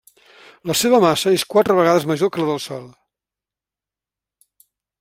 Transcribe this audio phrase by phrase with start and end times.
[0.69, 2.89] La seva massa és quatre vegades major que la del Sol.